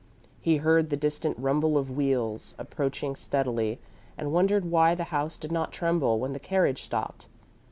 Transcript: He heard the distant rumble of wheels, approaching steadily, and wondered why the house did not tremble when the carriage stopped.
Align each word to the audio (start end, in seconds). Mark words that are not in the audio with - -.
He 0.41 0.57
heard 0.57 0.89
the 0.89 0.97
distant 0.97 1.37
rumble 1.37 1.77
of 1.77 1.91
wheels, 1.95 2.55
approaching 2.57 3.15
steadily, 3.15 3.79
and 4.17 4.33
wondered 4.33 4.65
why 4.65 4.95
the 4.95 5.03
house 5.13 5.37
did 5.37 5.51
not 5.51 5.71
tremble 5.71 6.19
when 6.19 6.33
the 6.33 6.39
carriage 6.39 6.81
stopped. 6.81 7.27